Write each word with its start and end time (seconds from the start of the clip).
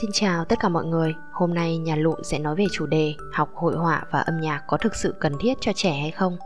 Xin 0.00 0.10
chào 0.12 0.44
tất 0.44 0.58
cả 0.60 0.68
mọi 0.68 0.84
người, 0.84 1.14
hôm 1.32 1.54
nay 1.54 1.78
nhà 1.78 1.96
lụn 1.96 2.22
sẽ 2.22 2.38
nói 2.38 2.56
về 2.56 2.64
chủ 2.72 2.86
đề 2.86 3.14
học 3.32 3.48
hội 3.54 3.76
họa 3.76 4.02
và 4.10 4.20
âm 4.20 4.40
nhạc 4.40 4.62
có 4.66 4.76
thực 4.76 4.94
sự 4.94 5.14
cần 5.20 5.32
thiết 5.40 5.54
cho 5.60 5.72
trẻ 5.72 5.92
hay 5.92 6.10
không? 6.10 6.36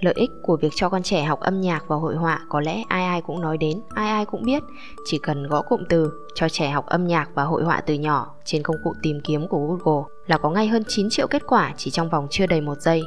Lợi 0.00 0.14
ích 0.16 0.30
của 0.42 0.56
việc 0.56 0.72
cho 0.74 0.88
con 0.88 1.02
trẻ 1.02 1.24
học 1.24 1.40
âm 1.40 1.60
nhạc 1.60 1.84
và 1.88 1.96
hội 1.96 2.16
họa 2.16 2.40
có 2.48 2.60
lẽ 2.60 2.82
ai 2.88 3.04
ai 3.04 3.22
cũng 3.22 3.40
nói 3.40 3.58
đến, 3.58 3.80
ai 3.94 4.08
ai 4.08 4.24
cũng 4.24 4.42
biết. 4.42 4.62
Chỉ 5.04 5.18
cần 5.22 5.46
gõ 5.46 5.62
cụm 5.62 5.80
từ 5.88 6.12
cho 6.34 6.48
trẻ 6.48 6.70
học 6.70 6.86
âm 6.86 7.06
nhạc 7.06 7.28
và 7.34 7.44
hội 7.44 7.64
họa 7.64 7.80
từ 7.80 7.94
nhỏ 7.94 8.34
trên 8.44 8.62
công 8.62 8.76
cụ 8.84 8.94
tìm 9.02 9.20
kiếm 9.24 9.48
của 9.48 9.58
Google 9.58 10.04
là 10.26 10.38
có 10.38 10.50
ngay 10.50 10.68
hơn 10.68 10.82
9 10.88 11.10
triệu 11.10 11.26
kết 11.26 11.42
quả 11.46 11.74
chỉ 11.76 11.90
trong 11.90 12.08
vòng 12.08 12.26
chưa 12.30 12.46
đầy 12.46 12.60
một 12.60 12.80
giây. 12.80 13.02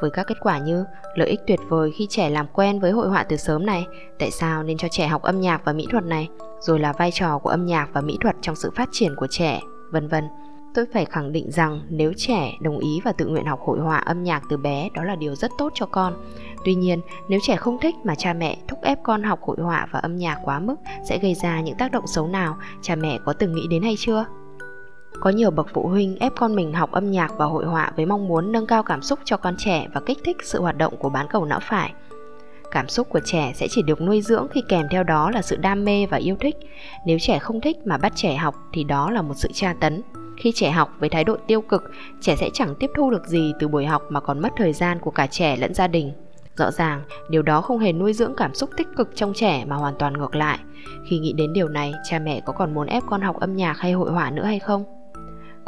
Với 0.00 0.10
các 0.10 0.26
kết 0.26 0.36
quả 0.40 0.58
như 0.58 0.84
lợi 1.14 1.28
ích 1.28 1.40
tuyệt 1.46 1.60
vời 1.68 1.92
khi 1.96 2.06
trẻ 2.10 2.30
làm 2.30 2.46
quen 2.52 2.80
với 2.80 2.90
hội 2.90 3.08
họa 3.08 3.24
từ 3.24 3.36
sớm 3.36 3.66
này, 3.66 3.86
tại 4.18 4.30
sao 4.30 4.62
nên 4.62 4.76
cho 4.76 4.88
trẻ 4.90 5.06
học 5.06 5.22
âm 5.22 5.40
nhạc 5.40 5.64
và 5.64 5.72
mỹ 5.72 5.86
thuật 5.90 6.04
này, 6.04 6.28
rồi 6.60 6.78
là 6.78 6.92
vai 6.92 7.10
trò 7.10 7.38
của 7.38 7.50
âm 7.50 7.66
nhạc 7.66 7.88
và 7.92 8.00
mỹ 8.00 8.18
thuật 8.20 8.36
trong 8.40 8.56
sự 8.56 8.70
phát 8.76 8.88
triển 8.92 9.16
của 9.16 9.26
trẻ, 9.30 9.60
vân 9.92 10.08
vân. 10.08 10.24
Tôi 10.74 10.84
phải 10.92 11.04
khẳng 11.04 11.32
định 11.32 11.50
rằng 11.50 11.80
nếu 11.88 12.12
trẻ 12.16 12.52
đồng 12.60 12.78
ý 12.78 13.00
và 13.04 13.12
tự 13.12 13.26
nguyện 13.26 13.46
học 13.46 13.60
hội 13.60 13.80
họa 13.80 13.96
âm 13.96 14.22
nhạc 14.24 14.42
từ 14.50 14.56
bé 14.56 14.88
đó 14.94 15.04
là 15.04 15.16
điều 15.16 15.34
rất 15.34 15.50
tốt 15.58 15.72
cho 15.74 15.86
con. 15.86 16.14
Tuy 16.64 16.74
nhiên, 16.74 17.00
nếu 17.28 17.40
trẻ 17.42 17.56
không 17.56 17.78
thích 17.80 17.94
mà 18.04 18.14
cha 18.14 18.32
mẹ 18.32 18.56
thúc 18.68 18.78
ép 18.82 18.98
con 19.02 19.22
học 19.22 19.40
hội 19.42 19.56
họa 19.60 19.86
và 19.90 19.98
âm 19.98 20.16
nhạc 20.16 20.38
quá 20.44 20.60
mức 20.60 20.76
sẽ 21.08 21.18
gây 21.18 21.34
ra 21.34 21.60
những 21.60 21.76
tác 21.78 21.92
động 21.92 22.06
xấu 22.06 22.26
nào, 22.26 22.56
cha 22.82 22.96
mẹ 22.96 23.18
có 23.24 23.32
từng 23.32 23.54
nghĩ 23.54 23.66
đến 23.70 23.82
hay 23.82 23.94
chưa? 23.98 24.24
Có 25.20 25.30
nhiều 25.30 25.50
bậc 25.50 25.66
phụ 25.72 25.88
huynh 25.88 26.16
ép 26.20 26.32
con 26.36 26.56
mình 26.56 26.72
học 26.72 26.92
âm 26.92 27.10
nhạc 27.10 27.32
và 27.36 27.44
hội 27.46 27.66
họa 27.66 27.92
với 27.96 28.06
mong 28.06 28.28
muốn 28.28 28.52
nâng 28.52 28.66
cao 28.66 28.82
cảm 28.82 29.02
xúc 29.02 29.18
cho 29.24 29.36
con 29.36 29.54
trẻ 29.58 29.86
và 29.94 30.00
kích 30.06 30.18
thích 30.24 30.36
sự 30.42 30.60
hoạt 30.60 30.78
động 30.78 30.96
của 30.96 31.08
bán 31.08 31.26
cầu 31.30 31.44
não 31.44 31.60
phải. 31.62 31.92
Cảm 32.70 32.88
xúc 32.88 33.08
của 33.08 33.20
trẻ 33.24 33.52
sẽ 33.54 33.66
chỉ 33.70 33.82
được 33.82 34.00
nuôi 34.00 34.22
dưỡng 34.22 34.46
khi 34.48 34.62
kèm 34.68 34.86
theo 34.90 35.02
đó 35.02 35.30
là 35.30 35.42
sự 35.42 35.56
đam 35.56 35.84
mê 35.84 36.06
và 36.06 36.16
yêu 36.16 36.36
thích. 36.40 36.56
Nếu 37.06 37.18
trẻ 37.20 37.38
không 37.38 37.60
thích 37.60 37.76
mà 37.84 37.98
bắt 37.98 38.12
trẻ 38.16 38.34
học 38.34 38.54
thì 38.72 38.84
đó 38.84 39.10
là 39.10 39.22
một 39.22 39.34
sự 39.36 39.48
tra 39.52 39.74
tấn. 39.80 40.02
Khi 40.36 40.52
trẻ 40.54 40.70
học 40.70 40.96
với 40.98 41.08
thái 41.08 41.24
độ 41.24 41.36
tiêu 41.46 41.60
cực, 41.60 41.82
trẻ 42.20 42.36
sẽ 42.36 42.48
chẳng 42.52 42.74
tiếp 42.74 42.90
thu 42.96 43.10
được 43.10 43.26
gì 43.26 43.52
từ 43.60 43.68
buổi 43.68 43.86
học 43.86 44.02
mà 44.08 44.20
còn 44.20 44.40
mất 44.40 44.48
thời 44.56 44.72
gian 44.72 44.98
của 45.00 45.10
cả 45.10 45.26
trẻ 45.26 45.56
lẫn 45.56 45.74
gia 45.74 45.86
đình. 45.86 46.12
Rõ 46.56 46.70
ràng, 46.70 47.02
điều 47.28 47.42
đó 47.42 47.60
không 47.60 47.78
hề 47.78 47.92
nuôi 47.92 48.12
dưỡng 48.12 48.34
cảm 48.36 48.54
xúc 48.54 48.70
tích 48.76 48.88
cực 48.96 49.10
trong 49.14 49.32
trẻ 49.34 49.64
mà 49.64 49.76
hoàn 49.76 49.94
toàn 49.98 50.12
ngược 50.12 50.34
lại. 50.34 50.58
Khi 51.08 51.18
nghĩ 51.18 51.32
đến 51.32 51.52
điều 51.52 51.68
này, 51.68 51.92
cha 52.10 52.18
mẹ 52.18 52.40
có 52.44 52.52
còn 52.52 52.74
muốn 52.74 52.86
ép 52.86 53.02
con 53.06 53.20
học 53.20 53.40
âm 53.40 53.56
nhạc 53.56 53.78
hay 53.78 53.92
hội 53.92 54.10
họa 54.10 54.30
nữa 54.30 54.44
hay 54.44 54.58
không? 54.58 54.99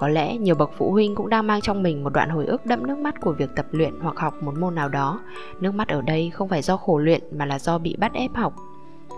Có 0.03 0.09
lẽ 0.09 0.37
nhiều 0.37 0.55
bậc 0.55 0.71
phụ 0.77 0.91
huynh 0.91 1.15
cũng 1.15 1.29
đang 1.29 1.47
mang 1.47 1.61
trong 1.61 1.83
mình 1.83 2.05
một 2.05 2.11
đoạn 2.11 2.31
hồi 2.31 2.47
ức 2.47 2.67
đẫm 2.67 2.87
nước 2.87 2.99
mắt 2.99 3.21
của 3.21 3.33
việc 3.33 3.51
tập 3.57 3.67
luyện 3.71 3.95
hoặc 4.01 4.17
học 4.17 4.35
một 4.43 4.59
môn 4.59 4.75
nào 4.75 4.89
đó. 4.89 5.21
Nước 5.61 5.75
mắt 5.75 5.89
ở 5.89 6.03
đây 6.03 6.31
không 6.31 6.49
phải 6.49 6.63
do 6.63 6.77
khổ 6.77 6.99
luyện 6.99 7.23
mà 7.31 7.47
là 7.47 7.59
do 7.59 7.79
bị 7.79 7.97
bắt 7.99 8.13
ép 8.15 8.31
học. 8.35 8.55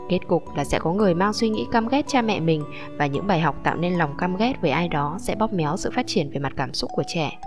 Kết 0.08 0.18
cục 0.28 0.42
là 0.56 0.64
sẽ 0.64 0.78
có 0.78 0.92
người 0.92 1.14
mang 1.14 1.32
suy 1.32 1.48
nghĩ 1.48 1.66
căm 1.72 1.88
ghét 1.88 2.04
cha 2.08 2.22
mẹ 2.22 2.40
mình 2.40 2.64
và 2.98 3.06
những 3.06 3.26
bài 3.26 3.40
học 3.40 3.56
tạo 3.62 3.76
nên 3.76 3.94
lòng 3.94 4.14
căm 4.18 4.36
ghét 4.36 4.54
với 4.60 4.70
ai 4.70 4.88
đó 4.88 5.16
sẽ 5.20 5.34
bóp 5.34 5.52
méo 5.52 5.76
sự 5.76 5.90
phát 5.94 6.06
triển 6.06 6.30
về 6.30 6.38
mặt 6.38 6.52
cảm 6.56 6.74
xúc 6.74 6.90
của 6.94 7.02
trẻ. 7.06 7.38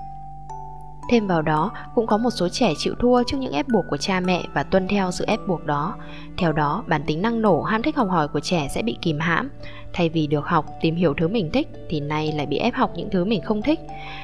Thêm 1.09 1.27
vào 1.27 1.41
đó, 1.41 1.71
cũng 1.95 2.07
có 2.07 2.17
một 2.17 2.29
số 2.29 2.49
trẻ 2.49 2.73
chịu 2.77 2.93
thua 2.99 3.23
trước 3.23 3.37
những 3.37 3.51
ép 3.51 3.67
buộc 3.67 3.85
của 3.89 3.97
cha 3.97 4.19
mẹ 4.19 4.43
và 4.53 4.63
tuân 4.63 4.87
theo 4.87 5.11
sự 5.11 5.25
ép 5.25 5.39
buộc 5.47 5.65
đó. 5.65 5.95
Theo 6.37 6.53
đó, 6.53 6.83
bản 6.87 7.01
tính 7.07 7.21
năng 7.21 7.41
nổ, 7.41 7.61
ham 7.61 7.81
thích 7.81 7.95
học 7.95 8.09
hỏi 8.09 8.27
của 8.27 8.39
trẻ 8.39 8.67
sẽ 8.71 8.81
bị 8.81 8.97
kìm 9.01 9.19
hãm. 9.19 9.49
Thay 9.93 10.09
vì 10.09 10.27
được 10.27 10.45
học, 10.45 10.65
tìm 10.81 10.95
hiểu 10.95 11.13
thứ 11.13 11.27
mình 11.27 11.49
thích, 11.53 11.67
thì 11.89 11.99
nay 11.99 12.31
lại 12.31 12.45
bị 12.45 12.57
ép 12.57 12.73
học 12.73 12.91
những 12.95 13.09
thứ 13.09 13.25
mình 13.25 13.41
không 13.41 13.61
thích. 13.61 13.79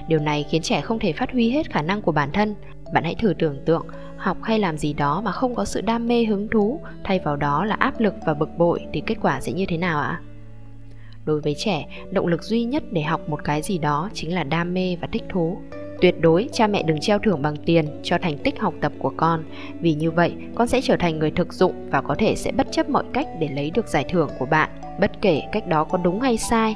Điều 0.08 0.20
này 0.20 0.46
khiến 0.50 0.62
trẻ 0.62 0.82
không 0.82 1.00
thể 1.00 1.14
phát 1.14 1.32
huy 1.32 1.50
hết 1.50 1.72
khả 1.72 1.82
năng 1.82 2.02
của 2.02 2.12
bản 2.12 2.32
thân. 2.32 2.56
Bạn 2.94 3.04
hãy 3.04 3.16
thử 3.16 3.34
tưởng 3.40 3.66
tượng, 3.66 3.86
học 4.18 4.38
hay 4.44 4.60
làm 4.60 4.78
gì 4.78 4.94
đó 4.94 5.22
mà 5.22 5.32
không 5.32 5.56
có 5.56 5.66
sự 5.66 5.82
đam 5.82 6.08
mê 6.08 6.24
hứng 6.24 6.48
thú, 6.48 6.80
thay 7.04 7.20
vào 7.20 7.36
đó 7.36 7.66
là 7.66 7.76
áp 7.80 8.00
lực 8.00 8.14
và 8.26 8.34
bực 8.34 8.50
bội 8.58 8.86
thì 8.94 9.04
kết 9.06 9.16
quả 9.22 9.42
sẽ 9.42 9.52
như 9.52 9.66
thế 9.68 9.78
nào 9.78 10.00
ạ? 10.00 10.22
Đối 11.26 11.42
với 11.42 11.56
trẻ, 11.58 11.86
động 12.12 12.28
lực 12.28 12.44
duy 12.44 12.64
nhất 12.64 12.84
để 12.92 13.02
học 13.02 13.30
một 13.30 13.44
cái 13.44 13.62
gì 13.62 13.78
đó 13.78 14.10
chính 14.14 14.36
là 14.36 14.44
đam 14.44 14.74
mê 14.74 14.98
và 15.02 15.08
thích 15.12 15.24
thú. 15.30 15.58
Tuyệt 16.02 16.22
đối 16.22 16.50
cha 16.52 16.68
mẹ 16.68 16.84
đừng 16.84 17.00
treo 17.00 17.20
thưởng 17.20 17.42
bằng 17.42 17.56
tiền 17.66 17.86
cho 18.04 18.18
thành 18.22 18.38
tích 18.38 18.60
học 18.60 18.74
tập 18.82 18.92
của 19.00 19.14
con, 19.18 19.44
vì 19.82 19.94
như 19.94 20.12
vậy 20.12 20.36
con 20.56 20.68
sẽ 20.68 20.82
trở 20.82 20.96
thành 20.98 21.20
người 21.20 21.32
thực 21.32 21.54
dụng 21.54 21.90
và 21.90 22.02
có 22.02 22.16
thể 22.20 22.36
sẽ 22.36 22.52
bất 22.52 22.68
chấp 22.72 22.90
mọi 22.90 23.04
cách 23.14 23.28
để 23.40 23.50
lấy 23.56 23.72
được 23.72 23.88
giải 23.88 24.06
thưởng 24.10 24.30
của 24.40 24.46
bạn, 24.46 24.70
bất 25.00 25.12
kể 25.22 25.42
cách 25.52 25.68
đó 25.68 25.84
có 25.84 25.98
đúng 25.98 26.22
hay 26.22 26.38
sai. 26.38 26.76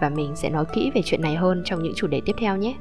Và 0.00 0.08
mình 0.08 0.32
sẽ 0.36 0.50
nói 0.50 0.64
kỹ 0.74 0.90
về 0.94 1.02
chuyện 1.04 1.22
này 1.22 1.34
hơn 1.34 1.62
trong 1.64 1.82
những 1.82 1.94
chủ 1.96 2.06
đề 2.06 2.20
tiếp 2.26 2.36
theo 2.40 2.56
nhé. 2.56 2.74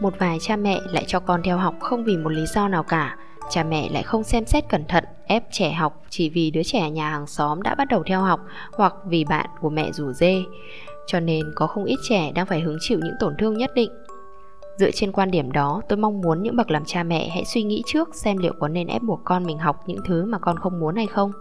Một 0.00 0.14
vài 0.18 0.38
cha 0.40 0.56
mẹ 0.56 0.80
lại 0.92 1.04
cho 1.06 1.20
con 1.20 1.40
theo 1.44 1.58
học 1.58 1.74
không 1.80 2.04
vì 2.04 2.16
một 2.16 2.30
lý 2.30 2.46
do 2.46 2.68
nào 2.68 2.82
cả, 2.82 3.16
cha 3.50 3.64
mẹ 3.64 3.88
lại 3.92 4.02
không 4.02 4.24
xem 4.24 4.46
xét 4.46 4.68
cẩn 4.68 4.84
thận 4.84 5.04
ép 5.26 5.44
trẻ 5.50 5.72
học 5.72 6.02
chỉ 6.10 6.28
vì 6.28 6.50
đứa 6.50 6.62
trẻ 6.62 6.90
nhà 6.90 7.10
hàng 7.10 7.26
xóm 7.26 7.62
đã 7.62 7.74
bắt 7.74 7.88
đầu 7.88 8.02
theo 8.06 8.20
học 8.20 8.40
hoặc 8.72 8.94
vì 9.06 9.24
bạn 9.24 9.46
của 9.60 9.70
mẹ 9.70 9.92
rủ 9.92 10.12
dê 10.12 10.42
cho 11.06 11.20
nên 11.20 11.52
có 11.54 11.66
không 11.66 11.84
ít 11.84 11.96
trẻ 12.08 12.32
đang 12.34 12.46
phải 12.46 12.60
hứng 12.60 12.76
chịu 12.80 12.98
những 13.02 13.14
tổn 13.20 13.34
thương 13.38 13.58
nhất 13.58 13.70
định 13.74 13.90
Dựa 14.76 14.90
trên 14.90 15.12
quan 15.12 15.30
điểm 15.30 15.52
đó, 15.52 15.82
tôi 15.88 15.96
mong 15.96 16.20
muốn 16.20 16.42
những 16.42 16.56
bậc 16.56 16.70
làm 16.70 16.84
cha 16.84 17.02
mẹ 17.02 17.28
hãy 17.28 17.44
suy 17.44 17.62
nghĩ 17.62 17.82
trước 17.86 18.14
xem 18.14 18.36
liệu 18.38 18.52
có 18.58 18.68
nên 18.68 18.86
ép 18.86 19.02
buộc 19.02 19.20
con 19.24 19.44
mình 19.44 19.58
học 19.58 19.76
những 19.86 19.98
thứ 20.04 20.24
mà 20.24 20.38
con 20.38 20.58
không 20.58 20.80
muốn 20.80 20.96
hay 20.96 21.06
không. 21.06 21.32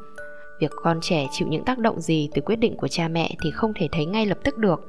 Việc 0.59 0.71
con 0.83 1.01
trẻ 1.01 1.27
chịu 1.31 1.47
những 1.47 1.65
tác 1.65 1.77
động 1.77 2.01
gì 2.01 2.29
từ 2.33 2.41
quyết 2.41 2.55
định 2.55 2.77
của 2.77 2.87
cha 2.87 3.07
mẹ 3.07 3.35
thì 3.43 3.51
không 3.51 3.73
thể 3.75 3.87
thấy 3.91 4.05
ngay 4.05 4.25
lập 4.25 4.37
tức 4.43 4.57
được. 4.57 4.81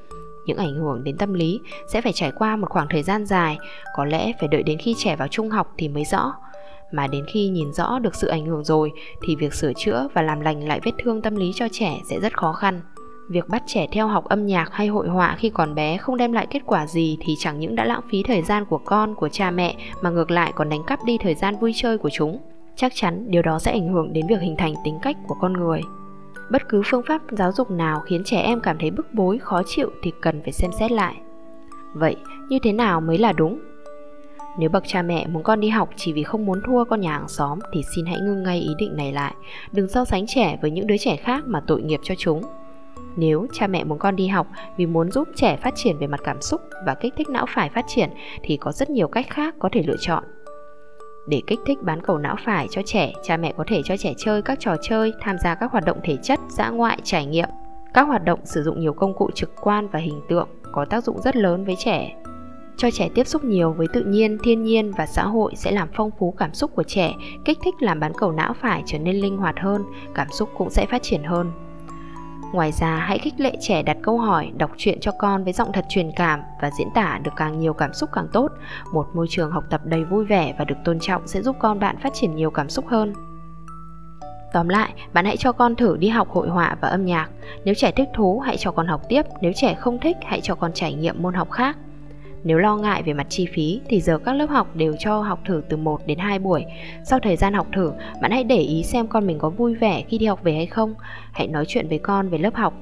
Những 0.46 0.58
ảnh 0.58 0.74
hưởng 0.74 1.04
đến 1.04 1.16
tâm 1.16 1.34
lý 1.34 1.60
sẽ 1.88 2.00
phải 2.00 2.12
trải 2.12 2.32
qua 2.38 2.56
một 2.56 2.66
khoảng 2.70 2.86
thời 2.90 3.02
gian 3.02 3.26
dài, 3.26 3.58
có 3.96 4.04
lẽ 4.04 4.32
phải 4.40 4.48
đợi 4.48 4.62
đến 4.62 4.78
khi 4.78 4.94
trẻ 4.98 5.16
vào 5.16 5.28
trung 5.28 5.50
học 5.50 5.74
thì 5.78 5.88
mới 5.88 6.04
rõ. 6.04 6.32
Mà 6.92 7.06
đến 7.06 7.24
khi 7.28 7.48
nhìn 7.48 7.72
rõ 7.72 7.98
được 7.98 8.14
sự 8.14 8.28
ảnh 8.28 8.46
hưởng 8.46 8.64
rồi 8.64 8.92
thì 9.22 9.36
việc 9.36 9.54
sửa 9.54 9.72
chữa 9.76 10.08
và 10.14 10.22
làm 10.22 10.40
lành 10.40 10.68
lại 10.68 10.80
vết 10.84 10.92
thương 10.98 11.22
tâm 11.22 11.36
lý 11.36 11.52
cho 11.54 11.66
trẻ 11.72 12.00
sẽ 12.10 12.20
rất 12.20 12.36
khó 12.38 12.52
khăn. 12.52 12.80
Việc 13.28 13.48
bắt 13.48 13.62
trẻ 13.66 13.86
theo 13.92 14.08
học 14.08 14.24
âm 14.24 14.46
nhạc 14.46 14.68
hay 14.72 14.86
hội 14.86 15.08
họa 15.08 15.36
khi 15.38 15.50
còn 15.50 15.74
bé 15.74 15.96
không 15.96 16.16
đem 16.16 16.32
lại 16.32 16.46
kết 16.50 16.62
quả 16.66 16.86
gì 16.86 17.18
thì 17.20 17.34
chẳng 17.38 17.58
những 17.58 17.76
đã 17.76 17.84
lãng 17.84 18.00
phí 18.10 18.22
thời 18.22 18.42
gian 18.42 18.64
của 18.64 18.80
con, 18.84 19.14
của 19.14 19.28
cha 19.28 19.50
mẹ 19.50 19.76
mà 20.02 20.10
ngược 20.10 20.30
lại 20.30 20.52
còn 20.54 20.68
đánh 20.68 20.82
cắp 20.86 21.04
đi 21.04 21.18
thời 21.18 21.34
gian 21.34 21.56
vui 21.60 21.72
chơi 21.74 21.98
của 21.98 22.10
chúng. 22.10 22.38
Chắc 22.76 22.92
chắn 22.94 23.24
điều 23.28 23.42
đó 23.42 23.58
sẽ 23.58 23.72
ảnh 23.72 23.92
hưởng 23.92 24.12
đến 24.12 24.26
việc 24.26 24.40
hình 24.40 24.56
thành 24.58 24.74
tính 24.84 24.98
cách 25.02 25.16
của 25.28 25.36
con 25.40 25.52
người. 25.52 25.80
Bất 26.50 26.68
cứ 26.68 26.82
phương 26.84 27.02
pháp 27.08 27.22
giáo 27.30 27.52
dục 27.52 27.70
nào 27.70 28.00
khiến 28.00 28.22
trẻ 28.24 28.40
em 28.40 28.60
cảm 28.60 28.78
thấy 28.78 28.90
bức 28.90 29.14
bối, 29.14 29.38
khó 29.38 29.62
chịu 29.66 29.90
thì 30.02 30.12
cần 30.22 30.42
phải 30.42 30.52
xem 30.52 30.70
xét 30.78 30.92
lại. 30.92 31.14
Vậy, 31.94 32.16
như 32.48 32.58
thế 32.62 32.72
nào 32.72 33.00
mới 33.00 33.18
là 33.18 33.32
đúng? 33.32 33.58
Nếu 34.58 34.70
bậc 34.70 34.84
cha 34.86 35.02
mẹ 35.02 35.26
muốn 35.26 35.42
con 35.42 35.60
đi 35.60 35.68
học 35.68 35.90
chỉ 35.96 36.12
vì 36.12 36.22
không 36.22 36.46
muốn 36.46 36.60
thua 36.66 36.84
con 36.84 37.00
nhà 37.00 37.12
hàng 37.12 37.28
xóm 37.28 37.58
thì 37.72 37.82
xin 37.94 38.06
hãy 38.06 38.18
ngưng 38.20 38.42
ngay 38.42 38.60
ý 38.60 38.70
định 38.78 38.96
này 38.96 39.12
lại. 39.12 39.34
Đừng 39.72 39.88
so 39.88 40.04
sánh 40.04 40.26
trẻ 40.26 40.58
với 40.62 40.70
những 40.70 40.86
đứa 40.86 40.96
trẻ 40.96 41.16
khác 41.16 41.44
mà 41.46 41.60
tội 41.66 41.82
nghiệp 41.82 42.00
cho 42.02 42.14
chúng. 42.18 42.42
Nếu 43.16 43.46
cha 43.52 43.66
mẹ 43.66 43.84
muốn 43.84 43.98
con 43.98 44.16
đi 44.16 44.26
học 44.26 44.46
vì 44.76 44.86
muốn 44.86 45.10
giúp 45.10 45.28
trẻ 45.36 45.56
phát 45.56 45.74
triển 45.76 45.98
về 45.98 46.06
mặt 46.06 46.20
cảm 46.24 46.40
xúc 46.40 46.60
và 46.86 46.94
kích 46.94 47.14
thích 47.16 47.28
não 47.28 47.46
phải 47.48 47.70
phát 47.74 47.84
triển 47.88 48.10
thì 48.42 48.56
có 48.56 48.72
rất 48.72 48.90
nhiều 48.90 49.08
cách 49.08 49.26
khác 49.30 49.54
có 49.58 49.68
thể 49.72 49.82
lựa 49.86 49.96
chọn. 50.00 50.24
Để 51.28 51.42
kích 51.46 51.60
thích 51.66 51.78
bán 51.82 52.02
cầu 52.02 52.18
não 52.18 52.36
phải 52.44 52.66
cho 52.70 52.82
trẻ, 52.84 53.12
cha 53.22 53.36
mẹ 53.36 53.52
có 53.56 53.64
thể 53.66 53.82
cho 53.84 53.96
trẻ 53.96 54.12
chơi 54.16 54.42
các 54.42 54.60
trò 54.60 54.76
chơi, 54.82 55.12
tham 55.20 55.36
gia 55.38 55.54
các 55.54 55.72
hoạt 55.72 55.84
động 55.84 56.00
thể 56.04 56.16
chất, 56.22 56.40
dã 56.48 56.68
ngoại, 56.70 56.98
trải 57.02 57.26
nghiệm. 57.26 57.48
Các 57.94 58.02
hoạt 58.02 58.24
động 58.24 58.40
sử 58.44 58.62
dụng 58.62 58.80
nhiều 58.80 58.92
công 58.92 59.14
cụ 59.14 59.30
trực 59.34 59.50
quan 59.60 59.88
và 59.88 59.98
hình 59.98 60.20
tượng 60.28 60.48
có 60.72 60.84
tác 60.84 61.04
dụng 61.04 61.20
rất 61.20 61.36
lớn 61.36 61.64
với 61.64 61.76
trẻ. 61.78 62.16
Cho 62.76 62.90
trẻ 62.90 63.08
tiếp 63.14 63.26
xúc 63.26 63.44
nhiều 63.44 63.72
với 63.72 63.86
tự 63.92 64.04
nhiên, 64.04 64.38
thiên 64.42 64.62
nhiên 64.62 64.92
và 64.98 65.06
xã 65.06 65.22
hội 65.22 65.52
sẽ 65.56 65.70
làm 65.70 65.88
phong 65.94 66.10
phú 66.18 66.34
cảm 66.38 66.54
xúc 66.54 66.70
của 66.74 66.82
trẻ, 66.82 67.12
kích 67.44 67.58
thích 67.64 67.74
làm 67.80 68.00
bán 68.00 68.12
cầu 68.18 68.32
não 68.32 68.54
phải 68.60 68.82
trở 68.86 68.98
nên 68.98 69.16
linh 69.16 69.36
hoạt 69.36 69.60
hơn, 69.60 69.82
cảm 70.14 70.28
xúc 70.30 70.48
cũng 70.58 70.70
sẽ 70.70 70.86
phát 70.86 71.02
triển 71.02 71.22
hơn. 71.24 71.52
Ngoài 72.54 72.72
ra, 72.72 72.96
hãy 72.96 73.18
khích 73.18 73.40
lệ 73.40 73.52
trẻ 73.60 73.82
đặt 73.82 73.96
câu 74.02 74.18
hỏi, 74.18 74.52
đọc 74.56 74.70
truyện 74.76 74.98
cho 75.00 75.12
con 75.18 75.44
với 75.44 75.52
giọng 75.52 75.72
thật 75.72 75.84
truyền 75.88 76.12
cảm 76.16 76.40
và 76.60 76.70
diễn 76.78 76.88
tả 76.94 77.18
được 77.24 77.30
càng 77.36 77.58
nhiều 77.58 77.72
cảm 77.72 77.92
xúc 77.92 78.10
càng 78.12 78.28
tốt. 78.32 78.48
Một 78.92 79.06
môi 79.14 79.26
trường 79.30 79.50
học 79.50 79.64
tập 79.70 79.80
đầy 79.84 80.04
vui 80.04 80.24
vẻ 80.24 80.54
và 80.58 80.64
được 80.64 80.74
tôn 80.84 80.98
trọng 81.00 81.26
sẽ 81.26 81.42
giúp 81.42 81.56
con 81.58 81.80
bạn 81.80 81.96
phát 82.02 82.14
triển 82.14 82.36
nhiều 82.36 82.50
cảm 82.50 82.68
xúc 82.68 82.84
hơn. 82.88 83.12
Tóm 84.52 84.68
lại, 84.68 84.92
bạn 85.12 85.24
hãy 85.24 85.36
cho 85.36 85.52
con 85.52 85.76
thử 85.76 85.96
đi 85.96 86.08
học 86.08 86.28
hội 86.30 86.48
họa 86.48 86.76
và 86.80 86.88
âm 86.88 87.04
nhạc. 87.04 87.28
Nếu 87.64 87.74
trẻ 87.74 87.90
thích 87.90 88.08
thú, 88.14 88.38
hãy 88.38 88.56
cho 88.56 88.70
con 88.70 88.86
học 88.86 89.00
tiếp. 89.08 89.22
Nếu 89.40 89.52
trẻ 89.56 89.74
không 89.74 89.98
thích, 90.00 90.16
hãy 90.24 90.40
cho 90.40 90.54
con 90.54 90.72
trải 90.74 90.94
nghiệm 90.94 91.22
môn 91.22 91.34
học 91.34 91.50
khác. 91.50 91.76
Nếu 92.44 92.58
lo 92.58 92.76
ngại 92.76 93.02
về 93.02 93.12
mặt 93.12 93.26
chi 93.28 93.46
phí 93.54 93.80
thì 93.88 94.00
giờ 94.00 94.18
các 94.18 94.32
lớp 94.32 94.50
học 94.50 94.76
đều 94.76 94.94
cho 94.98 95.22
học 95.22 95.40
thử 95.44 95.62
từ 95.68 95.76
1 95.76 96.06
đến 96.06 96.18
2 96.18 96.38
buổi. 96.38 96.64
Sau 97.04 97.18
thời 97.18 97.36
gian 97.36 97.54
học 97.54 97.66
thử, 97.72 97.92
bạn 98.22 98.30
hãy 98.30 98.44
để 98.44 98.58
ý 98.58 98.82
xem 98.82 99.06
con 99.06 99.26
mình 99.26 99.38
có 99.38 99.50
vui 99.50 99.74
vẻ 99.74 100.02
khi 100.08 100.18
đi 100.18 100.26
học 100.26 100.42
về 100.42 100.54
hay 100.54 100.66
không. 100.66 100.94
Hãy 101.32 101.46
nói 101.46 101.64
chuyện 101.68 101.88
với 101.88 101.98
con 101.98 102.28
về 102.28 102.38
lớp 102.38 102.54
học. 102.54 102.74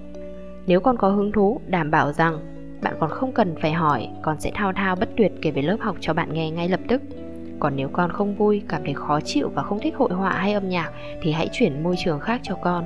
Nếu 0.67 0.81
con 0.81 0.97
có 0.97 1.09
hứng 1.09 1.33
thú, 1.33 1.61
đảm 1.67 1.91
bảo 1.91 2.13
rằng 2.13 2.39
bạn 2.83 2.95
còn 3.01 3.11
không 3.11 3.33
cần 3.33 3.55
phải 3.61 3.73
hỏi, 3.73 4.09
con 4.23 4.41
sẽ 4.41 4.51
thao 4.55 4.73
thao 4.73 4.97
bất 4.97 5.09
tuyệt 5.17 5.33
kể 5.43 5.51
về 5.51 5.63
lớp 5.63 5.77
học 5.81 5.97
cho 6.01 6.15
bạn 6.15 6.33
nghe 6.33 6.51
ngay 6.51 6.69
lập 6.69 6.81
tức. 6.89 7.03
Còn 7.59 7.77
nếu 7.77 7.89
con 7.89 8.13
không 8.13 8.35
vui, 8.35 8.63
cảm 8.69 8.85
thấy 8.85 8.95
khó 8.95 9.21
chịu 9.21 9.49
và 9.55 9.63
không 9.63 9.81
thích 9.81 9.95
hội 9.97 10.13
họa 10.13 10.33
hay 10.33 10.53
âm 10.53 10.69
nhạc 10.69 10.91
thì 11.23 11.33
hãy 11.33 11.49
chuyển 11.53 11.83
môi 11.83 11.95
trường 12.05 12.21
khác 12.21 12.41
cho 12.43 12.55
con. 12.55 12.85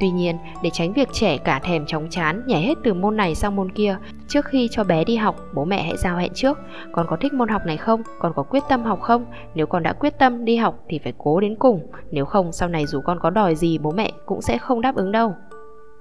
Tuy 0.00 0.10
nhiên, 0.10 0.36
để 0.62 0.70
tránh 0.72 0.92
việc 0.92 1.08
trẻ 1.12 1.38
cả 1.38 1.58
thèm 1.58 1.86
chóng 1.86 2.06
chán 2.10 2.42
nhảy 2.46 2.62
hết 2.62 2.74
từ 2.84 2.94
môn 2.94 3.16
này 3.16 3.34
sang 3.34 3.56
môn 3.56 3.72
kia, 3.72 3.96
trước 4.30 4.44
khi 4.44 4.68
cho 4.70 4.84
bé 4.84 5.04
đi 5.04 5.16
học, 5.16 5.36
bố 5.54 5.64
mẹ 5.64 5.82
hãy 5.82 5.96
giao 5.96 6.16
hẹn 6.16 6.32
trước. 6.34 6.58
Con 6.92 7.06
có 7.10 7.16
thích 7.20 7.32
môn 7.32 7.48
học 7.48 7.66
này 7.66 7.76
không? 7.76 8.02
Con 8.18 8.32
có 8.36 8.42
quyết 8.42 8.62
tâm 8.68 8.84
học 8.84 9.00
không? 9.00 9.26
Nếu 9.54 9.66
con 9.66 9.82
đã 9.82 9.92
quyết 9.92 10.18
tâm 10.18 10.44
đi 10.44 10.56
học 10.56 10.84
thì 10.88 10.98
phải 10.98 11.12
cố 11.18 11.40
đến 11.40 11.56
cùng. 11.58 11.86
Nếu 12.10 12.24
không, 12.24 12.52
sau 12.52 12.68
này 12.68 12.86
dù 12.86 13.00
con 13.00 13.18
có 13.20 13.30
đòi 13.30 13.54
gì 13.54 13.78
bố 13.78 13.90
mẹ 13.90 14.12
cũng 14.26 14.42
sẽ 14.42 14.58
không 14.58 14.80
đáp 14.80 14.96
ứng 14.96 15.12
đâu. 15.12 15.34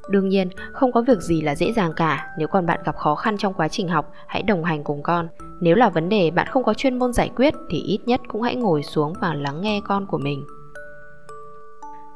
Đương 0.09 0.29
nhiên, 0.29 0.49
không 0.71 0.91
có 0.91 1.01
việc 1.01 1.21
gì 1.21 1.41
là 1.41 1.55
dễ 1.55 1.71
dàng 1.71 1.93
cả, 1.95 2.27
nếu 2.37 2.47
còn 2.47 2.65
bạn 2.65 2.79
gặp 2.85 2.95
khó 2.95 3.15
khăn 3.15 3.37
trong 3.37 3.53
quá 3.53 3.67
trình 3.67 3.87
học, 3.87 4.11
hãy 4.27 4.43
đồng 4.43 4.63
hành 4.63 4.83
cùng 4.83 5.03
con. 5.03 5.27
Nếu 5.59 5.75
là 5.75 5.89
vấn 5.89 6.09
đề 6.09 6.31
bạn 6.31 6.47
không 6.47 6.63
có 6.63 6.73
chuyên 6.73 6.99
môn 6.99 7.13
giải 7.13 7.29
quyết 7.35 7.53
thì 7.69 7.81
ít 7.81 7.99
nhất 8.05 8.21
cũng 8.27 8.41
hãy 8.41 8.55
ngồi 8.55 8.83
xuống 8.83 9.13
và 9.21 9.33
lắng 9.33 9.61
nghe 9.61 9.81
con 9.87 10.05
của 10.05 10.17
mình. 10.17 10.43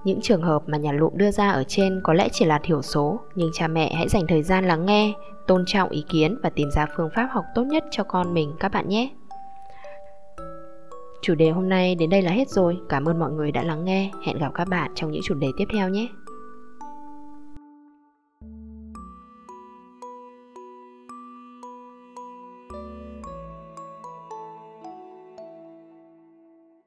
Những 0.03 0.21
trường 0.21 0.41
hợp 0.41 0.63
mà 0.67 0.77
nhà 0.77 0.91
lụm 0.91 1.13
đưa 1.15 1.31
ra 1.31 1.51
ở 1.51 1.63
trên 1.67 2.01
có 2.03 2.13
lẽ 2.13 2.29
chỉ 2.31 2.45
là 2.45 2.59
thiểu 2.63 2.81
số, 2.81 3.19
nhưng 3.35 3.49
cha 3.53 3.67
mẹ 3.67 3.93
hãy 3.93 4.09
dành 4.09 4.27
thời 4.27 4.43
gian 4.43 4.65
lắng 4.65 4.85
nghe, 4.85 5.13
tôn 5.47 5.63
trọng 5.67 5.89
ý 5.89 6.05
kiến 6.09 6.37
và 6.43 6.49
tìm 6.49 6.71
ra 6.71 6.85
phương 6.97 7.09
pháp 7.15 7.27
học 7.31 7.45
tốt 7.55 7.63
nhất 7.63 7.83
cho 7.91 8.03
con 8.03 8.33
mình 8.33 8.53
các 8.59 8.71
bạn 8.71 8.89
nhé. 8.89 9.09
Chủ 11.21 11.35
đề 11.35 11.49
hôm 11.49 11.69
nay 11.69 11.95
đến 11.95 12.09
đây 12.09 12.21
là 12.21 12.31
hết 12.31 12.49
rồi. 12.49 12.77
Cảm 12.89 13.05
ơn 13.05 13.19
mọi 13.19 13.31
người 13.31 13.51
đã 13.51 13.63
lắng 13.63 13.85
nghe. 13.85 14.11
Hẹn 14.25 14.37
gặp 14.37 14.51
các 14.53 14.67
bạn 14.67 14.91
trong 14.95 15.11
những 15.11 15.21
chủ 15.25 15.35
đề 15.35 15.47
tiếp 15.57 15.65
theo 15.73 15.89
nhé. 15.89 16.07